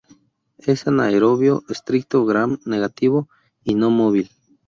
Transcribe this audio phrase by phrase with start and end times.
[0.71, 3.29] Es anaerobio estricto, gram-negativo,
[3.63, 4.31] y no móvil.